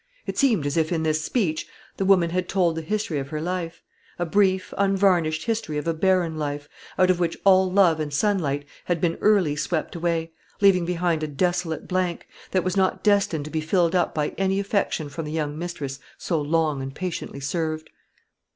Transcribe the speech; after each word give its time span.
It 0.25 0.35
seemed 0.35 0.65
as 0.65 0.77
if 0.77 0.91
in 0.91 1.03
this 1.03 1.21
speech 1.23 1.67
the 1.97 2.05
woman 2.05 2.31
had 2.31 2.49
told 2.49 2.75
the 2.75 2.81
history 2.81 3.19
of 3.19 3.27
her 3.29 3.39
life; 3.39 3.83
a 4.17 4.25
brief, 4.25 4.73
unvarnished 4.75 5.43
history 5.45 5.77
of 5.77 5.87
a 5.87 5.93
barren 5.93 6.37
life, 6.39 6.67
out 6.97 7.11
of 7.11 7.19
which 7.19 7.37
all 7.43 7.71
love 7.71 7.99
and 7.99 8.11
sunlight 8.11 8.65
had 8.85 8.99
been 8.99 9.15
early 9.21 9.55
swept 9.55 9.95
away, 9.95 10.31
leaving 10.59 10.85
behind 10.85 11.21
a 11.21 11.27
desolate 11.27 11.87
blank, 11.87 12.27
that 12.49 12.63
was 12.63 12.75
not 12.75 13.03
destined 13.03 13.45
to 13.45 13.51
be 13.51 13.61
filled 13.61 13.93
up 13.93 14.15
by 14.15 14.29
any 14.39 14.59
affection 14.59 15.07
from 15.07 15.25
the 15.25 15.31
young 15.31 15.55
mistress 15.55 15.99
so 16.17 16.41
long 16.41 16.81
and 16.81 16.95
patiently 16.95 17.39
served. 17.39 17.91